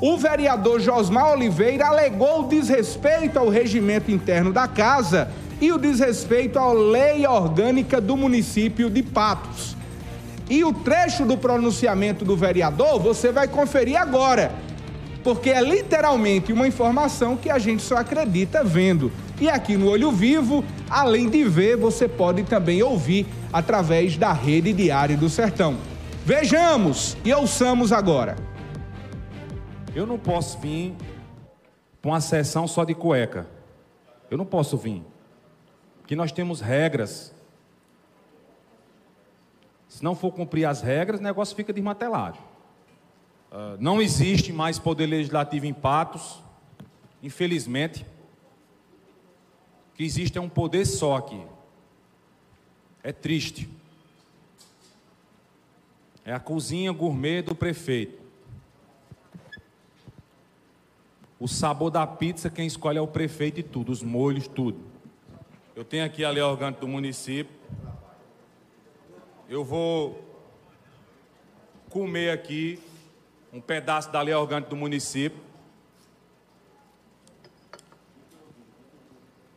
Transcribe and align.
o 0.00 0.16
vereador 0.16 0.78
Josmar 0.80 1.32
Oliveira 1.32 1.86
alegou 1.86 2.46
desrespeito 2.46 3.38
ao 3.38 3.48
regimento 3.48 4.10
interno 4.10 4.52
da 4.52 4.68
casa 4.68 5.30
e 5.60 5.72
o 5.72 5.78
desrespeito 5.78 6.58
à 6.58 6.72
lei 6.72 7.26
orgânica 7.26 8.00
do 8.00 8.16
município 8.16 8.90
de 8.90 9.02
Patos. 9.02 9.74
E 10.50 10.62
o 10.62 10.72
trecho 10.72 11.24
do 11.24 11.38
pronunciamento 11.38 12.24
do 12.24 12.36
vereador 12.36 13.00
você 13.00 13.32
vai 13.32 13.48
conferir 13.48 14.00
agora, 14.00 14.52
porque 15.24 15.50
é 15.50 15.60
literalmente 15.60 16.52
uma 16.52 16.68
informação 16.68 17.36
que 17.36 17.50
a 17.50 17.58
gente 17.58 17.82
só 17.82 17.96
acredita 17.96 18.62
vendo. 18.62 19.10
E 19.40 19.48
aqui 19.48 19.76
no 19.76 19.88
Olho 19.88 20.12
Vivo, 20.12 20.62
além 20.90 21.28
de 21.28 21.42
ver, 21.44 21.76
você 21.76 22.06
pode 22.06 22.42
também 22.44 22.82
ouvir 22.82 23.26
através 23.52 24.16
da 24.16 24.32
Rede 24.32 24.72
Diário 24.72 25.16
do 25.16 25.28
Sertão. 25.28 25.76
Vejamos 26.24 27.16
e 27.24 27.32
ouçamos 27.32 27.92
agora. 27.92 28.36
Eu 29.96 30.06
não 30.06 30.18
posso 30.18 30.58
vir 30.58 30.94
para 32.02 32.10
uma 32.10 32.20
sessão 32.20 32.68
só 32.68 32.84
de 32.84 32.94
cueca. 32.94 33.48
Eu 34.30 34.36
não 34.36 34.44
posso 34.44 34.76
vir. 34.76 35.02
Porque 36.02 36.14
nós 36.14 36.30
temos 36.30 36.60
regras 36.60 37.34
se 39.96 40.04
não 40.04 40.14
for 40.14 40.30
cumprir 40.30 40.66
as 40.66 40.82
regras, 40.82 41.18
o 41.18 41.22
negócio 41.22 41.56
fica 41.56 41.72
desmantelado. 41.72 42.36
Uh, 43.50 43.80
não 43.80 44.02
existe 44.02 44.52
mais 44.52 44.78
poder 44.78 45.06
legislativo 45.06 45.64
em 45.64 45.72
Patos, 45.72 46.42
infelizmente. 47.22 48.04
O 49.90 49.96
que 49.96 50.04
existe 50.04 50.36
é 50.36 50.40
um 50.42 50.50
poder 50.50 50.84
só 50.84 51.16
aqui. 51.16 51.42
É 53.02 53.10
triste. 53.10 53.66
É 56.26 56.34
a 56.34 56.40
cozinha 56.40 56.92
gourmet 56.92 57.40
do 57.40 57.54
prefeito. 57.54 58.25
O 61.38 61.46
sabor 61.46 61.90
da 61.90 62.06
pizza, 62.06 62.48
quem 62.48 62.66
escolhe 62.66 62.98
é 62.98 63.00
o 63.00 63.06
prefeito 63.06 63.60
e 63.60 63.62
tudo, 63.62 63.92
os 63.92 64.02
molhos, 64.02 64.48
tudo. 64.48 64.78
Eu 65.74 65.84
tenho 65.84 66.04
aqui 66.04 66.24
a 66.24 66.30
lei 66.30 66.42
orgânica 66.42 66.80
do 66.80 66.88
município 66.88 67.56
eu 69.48 69.64
vou 69.64 70.24
comer 71.88 72.30
aqui 72.30 72.82
um 73.52 73.60
pedaço 73.60 74.10
da 74.10 74.20
lei 74.20 74.34
orgânica 74.34 74.68
do 74.68 74.74
município. 74.74 75.40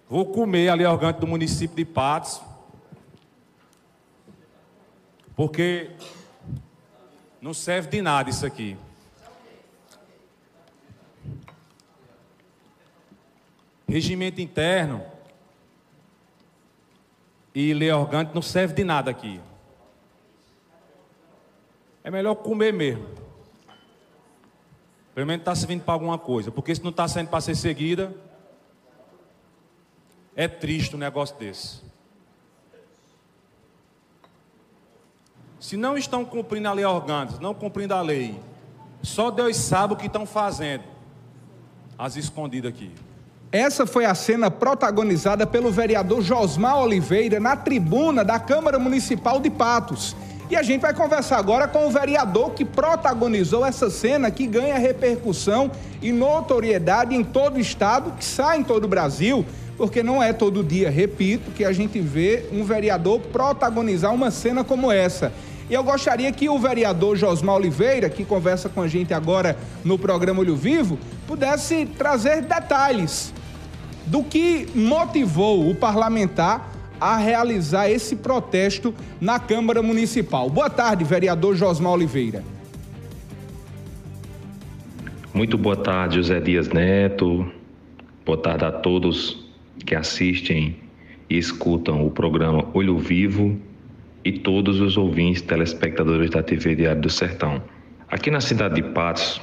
Vou 0.08 0.28
comer 0.28 0.70
a 0.70 0.76
lei 0.76 0.86
orgânica 0.86 1.20
do 1.20 1.26
município 1.26 1.76
de 1.76 1.86
Patos. 1.86 2.40
Porque 5.36 5.90
não 7.42 7.54
serve 7.54 7.90
de 7.90 8.02
nada 8.04 8.30
isso 8.30 8.46
aqui. 8.46 8.78
Regimento 13.90 14.40
interno 14.40 15.04
e 17.56 17.74
lei 17.74 17.92
orgânica 17.92 18.36
não 18.36 18.42
serve 18.42 18.76
de 18.76 18.84
nada 18.84 19.10
aqui. 19.10 19.42
É 22.04 22.12
melhor 22.12 22.36
comer 22.36 22.72
mesmo. 22.72 23.08
Pelo 25.16 25.26
menos 25.26 25.42
está 25.42 25.56
servindo 25.56 25.84
para 25.84 25.96
alguma 25.96 26.20
coisa. 26.20 26.52
Porque 26.52 26.74
se 26.74 26.84
não 26.84 26.92
está 26.92 27.08
saindo 27.08 27.30
para 27.30 27.42
ser 27.42 27.56
seguida, 27.56 28.16
é 30.36 30.48
triste 30.48 30.96
um 30.96 31.00
negócio 31.00 31.36
desse. 31.38 31.82
Se 35.60 35.76
não 35.76 35.98
estão 35.98 36.24
cumprindo 36.24 36.70
a 36.70 36.74
lei 36.74 36.86
orgânica, 36.86 37.40
não 37.42 37.56
cumprindo 37.56 37.96
a 37.96 38.02
lei, 38.02 38.40
só 39.02 39.32
Deus 39.32 39.58
sabe 39.58 39.94
o 39.94 39.98
que 39.98 40.06
estão 40.06 40.28
fazendo. 40.28 40.84
As 41.98 42.16
escondidas 42.16 42.72
aqui. 42.72 43.09
Essa 43.52 43.88
foi 43.88 44.06
a 44.06 44.14
cena 44.14 44.52
protagonizada 44.52 45.48
pelo 45.48 45.72
vereador 45.72 46.22
Josmar 46.22 46.78
Oliveira 46.78 47.40
na 47.40 47.56
tribuna 47.56 48.24
da 48.24 48.38
Câmara 48.38 48.78
Municipal 48.78 49.40
de 49.40 49.50
Patos. 49.50 50.16
E 50.52 50.56
a 50.56 50.62
gente 50.62 50.82
vai 50.82 50.94
conversar 50.94 51.40
agora 51.40 51.68
com 51.68 51.88
o 51.88 51.90
vereador 51.90 52.52
que 52.52 52.64
protagonizou 52.64 53.66
essa 53.66 53.90
cena 53.90 54.30
que 54.30 54.46
ganha 54.46 54.78
repercussão 54.78 55.72
e 56.00 56.12
notoriedade 56.12 57.16
em 57.16 57.24
todo 57.24 57.58
o 57.58 57.60
estado, 57.60 58.12
que 58.12 58.24
sai 58.24 58.60
em 58.60 58.64
todo 58.64 58.84
o 58.84 58.88
Brasil, 58.88 59.44
porque 59.78 60.04
não 60.04 60.22
é 60.22 60.32
todo 60.32 60.64
dia, 60.64 60.92
repito, 60.92 61.50
que 61.50 61.66
a 61.66 61.72
gente 61.72 62.00
vê 62.00 62.46
um 62.52 62.64
vereador 62.64 63.20
protagonizar 63.20 64.14
uma 64.14 64.30
cena 64.30 64.64
como 64.64 64.92
essa. 64.92 65.34
E 65.68 65.74
eu 65.74 65.84
gostaria 65.84 66.32
que 66.32 66.48
o 66.50 66.60
vereador 66.60 67.16
Josmar 67.16 67.56
Oliveira, 67.56 68.12
que 68.12 68.24
conversa 68.24 68.70
com 68.70 68.82
a 68.84 68.88
gente 68.88 69.12
agora 69.12 69.58
no 69.84 69.98
programa 69.98 70.42
Olho 70.42 70.56
Vivo, 70.56 71.00
pudesse 71.28 71.88
trazer 71.98 72.44
detalhes 72.44 73.34
do 74.10 74.24
que 74.24 74.68
motivou 74.76 75.70
o 75.70 75.76
parlamentar 75.76 76.74
a 77.00 77.16
realizar 77.16 77.90
esse 77.90 78.16
protesto 78.16 78.94
na 79.22 79.40
Câmara 79.40 79.82
Municipal. 79.82 80.50
Boa 80.50 80.70
tarde, 80.70 81.04
vereador 81.04 81.56
Josmar 81.56 81.94
Oliveira. 81.94 82.44
Muito 85.34 85.58
boa 85.58 85.78
tarde, 85.78 86.16
José 86.18 86.40
Dias 86.40 86.68
Neto. 86.70 87.50
Boa 88.26 88.38
tarde 88.38 88.66
a 88.66 88.72
todos 88.72 89.48
que 89.86 89.96
assistem 89.96 90.76
e 91.30 91.38
escutam 91.38 92.06
o 92.06 92.12
programa 92.12 92.68
Olho 92.74 92.98
Vivo 92.98 93.58
e 94.26 94.32
todos 94.32 94.82
os 94.82 94.98
ouvintes 94.98 95.42
telespectadores 95.44 96.32
da 96.32 96.44
TV 96.44 96.76
Diário 96.76 97.02
do 97.02 97.10
Sertão. 97.10 97.62
Aqui 98.10 98.30
na 98.32 98.42
cidade 98.42 98.76
de 98.76 98.84
Patos 98.84 99.40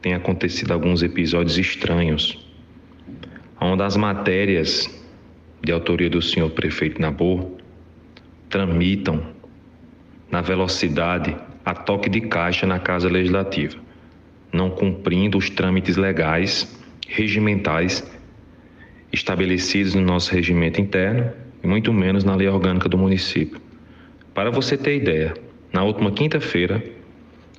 tem 0.00 0.14
acontecido 0.14 0.72
alguns 0.72 1.02
episódios 1.02 1.58
estranhos, 1.58 2.45
onde 3.76 3.82
as 3.82 3.94
matérias 3.94 4.88
de 5.62 5.70
autoria 5.70 6.08
do 6.08 6.22
senhor 6.22 6.48
prefeito 6.48 6.98
Nabor, 6.98 7.46
tramitam 8.48 9.22
na 10.30 10.40
velocidade 10.40 11.36
a 11.62 11.74
toque 11.74 12.08
de 12.08 12.22
caixa 12.22 12.66
na 12.66 12.78
Casa 12.78 13.06
Legislativa, 13.06 13.76
não 14.50 14.70
cumprindo 14.70 15.36
os 15.36 15.50
trâmites 15.50 15.98
legais, 15.98 16.74
regimentais 17.06 18.02
estabelecidos 19.12 19.94
no 19.94 20.00
nosso 20.00 20.32
regimento 20.32 20.80
interno 20.80 21.30
e 21.62 21.66
muito 21.66 21.92
menos 21.92 22.24
na 22.24 22.34
lei 22.34 22.48
orgânica 22.48 22.88
do 22.88 22.96
município. 22.96 23.60
Para 24.32 24.50
você 24.50 24.78
ter 24.78 24.96
ideia, 24.96 25.34
na 25.70 25.84
última 25.84 26.10
quinta-feira, 26.10 26.82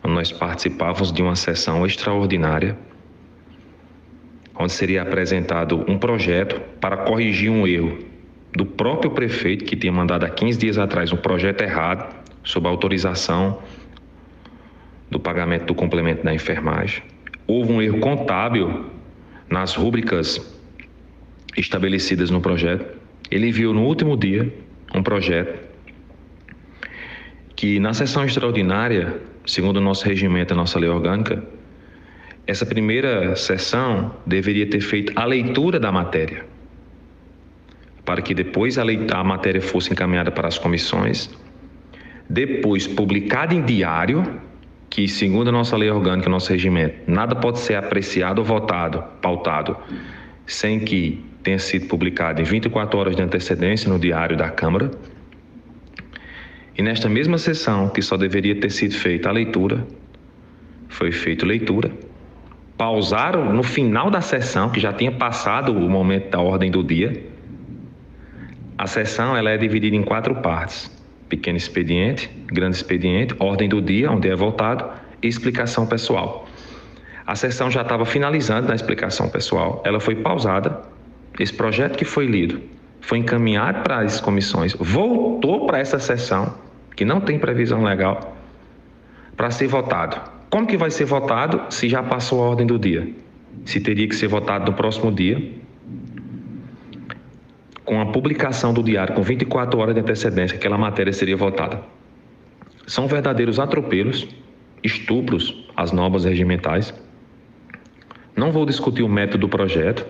nós 0.04 0.32
participávamos 0.32 1.12
de 1.14 1.22
uma 1.22 1.36
sessão 1.36 1.86
extraordinária 1.86 2.76
onde 4.60 4.72
seria 4.72 5.02
apresentado 5.02 5.86
um 5.88 5.98
projeto 5.98 6.60
para 6.80 6.98
corrigir 6.98 7.52
um 7.52 7.68
erro 7.68 7.98
do 8.56 8.66
próprio 8.66 9.12
prefeito, 9.12 9.66
que 9.66 9.76
tinha 9.76 9.92
mandado 9.92 10.26
há 10.26 10.30
15 10.30 10.58
dias 10.58 10.78
atrás 10.78 11.12
um 11.12 11.18
projeto 11.18 11.62
errado 11.62 12.16
sobre 12.44 12.68
a 12.68 12.72
autorização 12.72 13.60
do 15.10 15.20
pagamento 15.20 15.66
do 15.66 15.76
complemento 15.76 16.24
da 16.24 16.34
enfermagem. 16.34 17.04
Houve 17.46 17.72
um 17.72 17.82
erro 17.82 18.00
contábil 18.00 18.86
nas 19.50 19.76
rúbricas 19.76 20.42
estabelecidas 21.56 22.30
no 22.30 22.42
projeto. 22.42 22.98
Ele 23.30 23.48
enviou 23.48 23.74
no 23.74 23.84
último 23.84 24.18
dia 24.18 24.54
um 24.94 25.04
projeto 25.04 25.68
que, 27.56 27.80
na 27.80 27.94
sessão 27.94 28.24
extraordinária, 28.24 29.22
segundo 29.46 29.78
o 29.78 29.82
nosso 29.82 30.06
regimento, 30.06 30.54
a 30.54 30.58
nossa 30.58 30.78
lei 30.80 30.90
orgânica, 30.90 31.44
essa 32.48 32.66
primeira 32.66 33.36
sessão 33.36 34.16
deveria 34.26 34.66
ter 34.66 34.80
feito 34.80 35.12
a 35.18 35.26
leitura 35.26 35.78
da 35.78 35.92
matéria, 35.92 36.46
para 38.06 38.22
que 38.22 38.34
depois 38.34 38.78
a, 38.78 38.84
a 38.84 39.24
matéria 39.24 39.62
fosse 39.62 39.92
encaminhada 39.92 40.32
para 40.32 40.48
as 40.48 40.58
comissões, 40.58 41.30
depois 42.30 42.88
publicada 42.88 43.54
em 43.54 43.62
diário, 43.62 44.40
que 44.90 45.10
segundo 45.10 45.50
a 45.50 45.52
nossa 45.52 45.76
lei 45.76 45.92
orgânica, 45.92 46.30
nosso 46.30 46.50
regimento, 46.50 46.96
nada 47.06 47.36
pode 47.36 47.60
ser 47.60 47.76
apreciado 47.76 48.40
ou 48.40 48.46
votado, 48.46 49.04
pautado, 49.22 49.76
sem 50.46 50.80
que 50.80 51.22
tenha 51.44 51.60
sido 51.60 51.88
publicado 51.88 52.42
em 52.42 52.46
24 52.46 52.98
horas 52.98 53.16
de 53.18 53.22
antecedência 53.22 53.92
no 53.92 54.00
diário 54.00 54.38
da 54.38 54.50
Câmara. 54.50 54.90
E 56.78 56.82
nesta 56.82 57.10
mesma 57.10 57.38
sessão, 57.38 57.90
que 57.90 58.02
só 58.02 58.16
deveria 58.16 58.56
ter 58.56 58.72
sido 58.72 58.96
feita 58.96 59.28
a 59.28 59.32
leitura, 59.34 59.86
foi 60.88 61.12
feita 61.12 61.46
leitura 61.46 61.92
pausaram 62.78 63.52
no 63.52 63.64
final 63.64 64.12
da 64.12 64.22
sessão, 64.22 64.70
que 64.70 64.80
já 64.80 64.94
tinha 64.94 65.12
passado 65.12 65.72
o 65.74 65.90
momento 65.90 66.30
da 66.30 66.40
ordem 66.40 66.70
do 66.70 66.84
dia. 66.84 67.26
A 68.78 68.86
sessão 68.86 69.36
ela 69.36 69.50
é 69.50 69.58
dividida 69.58 69.96
em 69.96 70.04
quatro 70.04 70.36
partes: 70.36 70.90
pequeno 71.28 71.58
expediente, 71.58 72.30
grande 72.46 72.78
expediente, 72.78 73.36
ordem 73.40 73.68
do 73.68 73.82
dia, 73.82 74.12
onde 74.12 74.30
é 74.30 74.36
votado, 74.36 74.86
e 75.22 75.28
explicação 75.28 75.88
pessoal. 75.88 76.48
A 77.26 77.36
sessão 77.36 77.70
já 77.70 77.82
estava 77.82 78.06
finalizando 78.06 78.68
na 78.68 78.76
explicação 78.76 79.28
pessoal, 79.28 79.82
ela 79.84 80.00
foi 80.00 80.16
pausada. 80.16 80.82
Esse 81.40 81.54
projeto 81.54 81.98
que 81.98 82.06
foi 82.06 82.26
lido 82.26 82.62
foi 83.02 83.18
encaminhado 83.18 83.84
para 83.84 84.00
as 84.00 84.22
comissões, 84.22 84.74
voltou 84.80 85.66
para 85.66 85.80
essa 85.80 86.00
sessão, 86.00 86.54
que 86.96 87.04
não 87.04 87.20
tem 87.20 87.38
previsão 87.38 87.84
legal, 87.84 88.36
para 89.36 89.52
ser 89.52 89.68
votado. 89.68 90.37
Como 90.50 90.66
que 90.66 90.78
vai 90.78 90.90
ser 90.90 91.06
votado 91.06 91.62
se 91.70 91.90
já 91.90 92.02
passou 92.02 92.42
a 92.42 92.50
ordem 92.50 92.66
do 92.66 92.80
dia? 92.80 93.08
Se 93.66 93.82
teria 93.82 94.08
que 94.08 94.16
ser 94.16 94.28
votado 94.28 94.72
no 94.72 94.78
próximo 94.78 95.12
dia, 95.12 95.42
com 97.84 98.00
a 98.00 98.06
publicação 98.06 98.74
do 98.74 98.82
diário 98.82 99.14
com 99.14 99.22
24 99.22 99.80
horas 99.80 99.96
de 99.96 100.02
antecedência, 100.02 100.58
aquela 100.58 100.78
matéria 100.78 101.12
seria 101.12 101.36
votada. 101.36 101.82
São 102.86 103.08
verdadeiros 103.08 103.60
atropelos, 103.60 104.28
estupros 104.84 105.66
às 105.76 105.92
normas 105.92 106.24
regimentais. 106.24 106.94
Não 108.36 108.52
vou 108.52 108.66
discutir 108.66 109.04
o 109.04 109.10
método 109.10 109.40
do 109.40 109.50
projeto, 109.50 110.06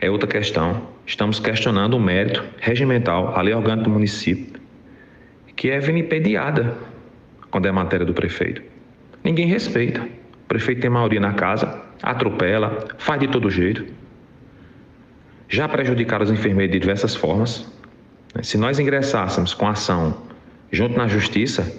é 0.00 0.10
outra 0.10 0.26
questão. 0.26 0.88
Estamos 1.04 1.38
questionando 1.38 1.94
o 1.94 2.00
mérito 2.00 2.42
regimental, 2.58 3.36
a 3.36 3.42
lei 3.42 3.52
orgânica 3.52 3.84
do 3.84 3.90
município, 3.90 4.60
que 5.56 5.68
é 5.68 5.78
vinipendiada 5.78 6.74
quando 7.50 7.66
é 7.66 7.72
matéria 7.72 8.06
do 8.06 8.14
prefeito. 8.14 8.62
Ninguém 9.22 9.46
respeita. 9.46 10.02
O 10.02 10.48
prefeito 10.48 10.80
tem 10.80 10.90
maioria 10.90 11.20
na 11.20 11.34
casa, 11.34 11.82
atropela, 12.02 12.88
faz 12.98 13.20
de 13.20 13.28
todo 13.28 13.50
jeito 13.50 14.00
já 15.50 15.68
prejudicaram 15.68 16.24
os 16.24 16.30
enfermeiros 16.30 16.72
de 16.72 16.78
diversas 16.78 17.14
formas. 17.14 17.66
Se 18.40 18.56
nós 18.56 18.78
ingressássemos 18.78 19.52
com 19.52 19.66
ação 19.66 20.16
junto 20.70 20.96
na 20.96 21.08
justiça, 21.08 21.70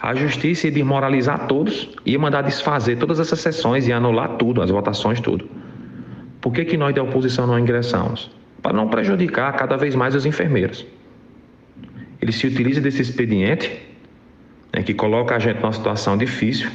a 0.00 0.14
justiça 0.14 0.66
ia 0.66 0.72
desmoralizar 0.72 1.46
todos, 1.46 1.90
ia 2.04 2.18
mandar 2.18 2.42
desfazer 2.42 2.98
todas 2.98 3.18
essas 3.18 3.40
sessões 3.40 3.88
e 3.88 3.92
anular 3.92 4.36
tudo, 4.36 4.60
as 4.60 4.70
votações, 4.70 5.18
tudo. 5.18 5.48
Por 6.42 6.52
que, 6.52 6.66
que 6.66 6.76
nós 6.76 6.94
da 6.94 7.02
oposição 7.02 7.46
não 7.46 7.58
ingressamos? 7.58 8.30
Para 8.62 8.74
não 8.74 8.88
prejudicar 8.88 9.50
cada 9.54 9.76
vez 9.76 9.94
mais 9.94 10.14
os 10.14 10.26
enfermeiros. 10.26 10.86
Ele 12.20 12.32
se 12.32 12.46
utiliza 12.46 12.80
desse 12.80 13.00
expediente, 13.00 13.80
né, 14.78 14.84
que 14.84 14.94
coloca 14.94 15.34
a 15.34 15.38
gente 15.40 15.60
numa 15.60 15.72
situação 15.72 16.16
difícil, 16.16 16.70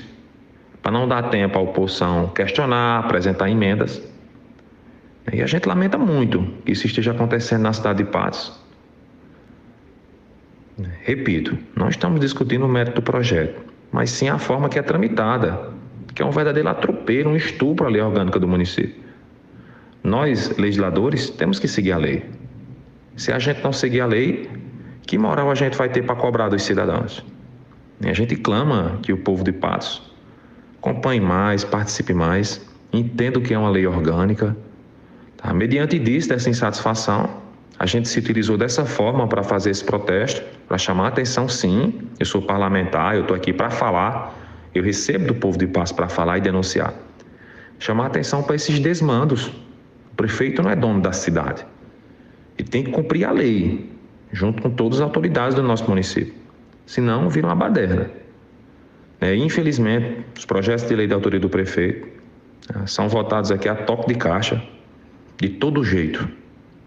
para 0.82 0.92
não 0.92 1.08
dar 1.08 1.30
tempo 1.30 1.58
à 1.58 1.62
oposição 1.62 2.28
questionar, 2.36 3.00
apresentar 3.00 3.50
emendas. 3.50 4.02
E 5.32 5.42
a 5.42 5.48
gente 5.48 5.66
lamenta 5.66 5.98
muito 5.98 6.46
que 6.66 6.74
isso 6.74 6.86
esteja 6.86 7.12
acontecendo 7.12 7.62
na 7.62 7.72
cidade 7.72 8.04
de 8.04 8.10
Patos. 8.12 8.60
Repito, 11.04 11.58
não 11.78 11.88
estamos 11.88 12.20
discutindo 12.20 12.66
o 12.66 12.70
mérito 12.70 12.96
do 12.96 13.02
projeto, 13.02 13.62
mas 13.90 14.10
sim 14.10 14.28
a 14.28 14.38
forma 14.38 14.68
que 14.68 14.78
é 14.78 14.82
tramitada, 14.82 15.70
que 16.14 16.22
é 16.22 16.26
um 16.26 16.32
verdadeiro 16.32 16.68
atropelo, 16.68 17.30
um 17.30 17.36
estupro 17.38 17.86
à 17.86 17.90
lei 17.90 18.02
orgânica 18.02 18.38
do 18.38 18.48
município. 18.48 19.02
Nós, 20.04 20.58
legisladores, 20.58 21.30
temos 21.30 21.58
que 21.58 21.70
seguir 21.70 21.94
a 21.94 21.98
lei. 21.98 22.26
Se 23.16 23.32
a 23.32 23.40
gente 23.40 23.64
não 23.64 23.72
seguir 23.72 24.02
a 24.02 24.06
lei, 24.06 24.50
que 25.04 25.18
moral 25.18 25.50
a 25.50 25.56
gente 25.56 25.78
vai 25.78 25.88
ter 25.88 26.04
para 26.04 26.16
cobrar 26.16 26.50
dos 26.50 26.64
cidadãos? 26.64 27.24
E 28.04 28.10
a 28.10 28.14
gente 28.14 28.36
clama 28.36 29.00
que 29.02 29.14
o 29.14 29.18
povo 29.18 29.44
de 29.44 29.52
Patos 29.52 30.02
acompanhe 30.78 31.22
mais, 31.22 31.64
participe 31.64 32.14
mais, 32.14 32.62
entenda 32.92 33.40
o 33.40 33.42
que 33.42 33.54
é 33.54 33.58
uma 33.58 33.70
lei 33.70 33.88
orgânica, 33.88 34.56
Tá? 35.44 35.54
Mediante 35.54 36.00
disso, 36.00 36.30
dessa 36.30 36.50
insatisfação, 36.50 37.30
a 37.78 37.86
gente 37.86 38.08
se 38.08 38.18
utilizou 38.18 38.58
dessa 38.58 38.86
forma 38.86 39.28
para 39.28 39.44
fazer 39.44 39.72
esse 39.72 39.84
protesto, 39.84 40.42
para 40.70 40.78
chamar 40.78 41.06
a 41.06 41.08
atenção, 41.10 41.50
sim. 41.50 42.08
Eu 42.18 42.26
sou 42.26 42.42
parlamentar, 42.42 43.16
eu 43.16 43.24
estou 43.24 43.36
aqui 43.36 43.52
para 43.52 43.70
falar, 43.70 44.34
eu 44.74 44.82
recebo 44.82 45.28
do 45.28 45.36
povo 45.36 45.58
de 45.58 45.68
paz 45.68 45.92
para 45.92 46.08
falar 46.08 46.38
e 46.38 46.42
denunciar. 46.42 46.94
Chamar 47.78 48.06
a 48.06 48.08
atenção 48.08 48.42
para 48.42 48.56
esses 48.56 48.80
desmandos. 48.80 49.48
O 50.14 50.16
prefeito 50.16 50.64
não 50.64 50.70
é 50.70 50.76
dono 50.78 51.02
da 51.02 51.12
cidade. 51.12 51.66
Ele 52.58 52.70
tem 52.70 52.84
que 52.86 52.92
cumprir 52.92 53.26
a 53.26 53.32
lei, 53.32 53.92
junto 54.32 54.62
com 54.62 54.70
todas 54.70 55.00
as 55.00 55.04
autoridades 55.04 55.56
do 55.56 55.64
nosso 55.64 55.90
município. 55.90 56.34
Senão, 56.86 57.30
vira 57.30 57.48
uma 57.48 57.56
baderna. 57.56 58.10
É, 59.22 59.36
infelizmente, 59.36 60.26
os 60.38 60.46
projetos 60.46 60.86
de 60.88 60.96
lei 60.96 61.08
da 61.08 61.16
autoria 61.16 61.40
do 61.40 61.50
prefeito 61.50 62.08
né, 62.74 62.84
são 62.86 63.08
votados 63.08 63.52
aqui 63.52 63.70
a 63.70 63.76
toque 63.76 64.10
de 64.10 64.16
caixa, 64.16 64.62
de 65.40 65.50
todo 65.50 65.84
jeito. 65.84 66.28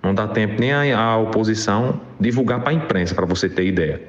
Não 0.03 0.15
dá 0.15 0.29
tempo 0.29 0.61
nem 0.61 0.73
a, 0.93 1.17
oposição 1.17 2.01
divulgar 2.21 2.61
para 2.61 2.71
a 2.71 2.75
imprensa, 2.75 3.15
para 3.15 3.25
você 3.25 3.49
ter 3.49 3.65
ideia. 3.65 4.03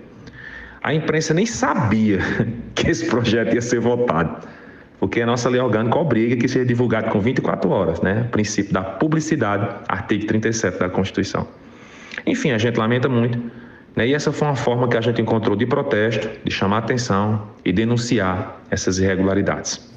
A 0.84 0.94
imprensa 0.94 1.34
nem 1.34 1.46
sabia 1.46 2.20
que 2.76 2.90
esse 2.90 3.06
projeto 3.08 3.56
ia 3.56 3.62
ser 3.62 3.80
votado, 3.80 4.46
porque 5.00 5.22
a 5.22 5.26
nossa 5.26 5.50
lei 5.50 5.60
orgânica 5.62 5.98
obriga 5.98 6.36
que 6.36 6.48
seja 6.48 6.66
divulgado 6.66 7.10
com 7.10 7.20
24 7.20 7.70
horas, 7.70 8.02
né? 8.02 8.26
O 8.28 8.30
princípio 8.30 8.74
da 8.74 8.82
publicidade, 8.82 9.68
artigo 9.88 10.28
37 10.28 10.80
da 10.80 10.90
Constituição. 10.90 11.48
Enfim, 12.26 12.52
a 12.52 12.58
gente 12.58 12.78
lamenta 12.78 13.08
muito? 13.08 13.40
E 14.06 14.14
essa 14.14 14.32
foi 14.32 14.48
uma 14.48 14.56
forma 14.56 14.88
que 14.88 14.96
a 14.96 15.02
gente 15.02 15.22
encontrou 15.22 15.56
de 15.56 15.66
protesto, 15.66 16.30
de 16.44 16.52
chamar 16.52 16.80
atenção 16.80 17.48
e 17.66 17.74
denunciar 17.74 18.62
essas 18.70 19.00
irregularidades. 19.00 19.97